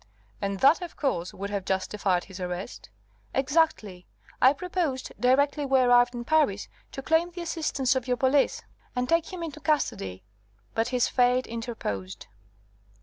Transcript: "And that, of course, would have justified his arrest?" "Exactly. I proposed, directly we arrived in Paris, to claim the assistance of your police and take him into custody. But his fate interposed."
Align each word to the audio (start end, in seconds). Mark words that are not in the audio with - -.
"And 0.41 0.61
that, 0.61 0.81
of 0.81 0.95
course, 0.97 1.31
would 1.31 1.51
have 1.51 1.63
justified 1.63 2.23
his 2.23 2.39
arrest?" 2.39 2.89
"Exactly. 3.35 4.07
I 4.41 4.51
proposed, 4.51 5.11
directly 5.19 5.63
we 5.63 5.79
arrived 5.79 6.15
in 6.15 6.23
Paris, 6.25 6.67
to 6.93 7.03
claim 7.03 7.29
the 7.29 7.41
assistance 7.43 7.95
of 7.95 8.07
your 8.07 8.17
police 8.17 8.63
and 8.95 9.07
take 9.07 9.31
him 9.31 9.43
into 9.43 9.59
custody. 9.59 10.23
But 10.73 10.87
his 10.87 11.07
fate 11.07 11.45
interposed." 11.45 12.25